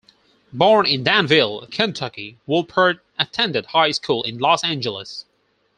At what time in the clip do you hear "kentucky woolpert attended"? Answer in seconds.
1.69-3.67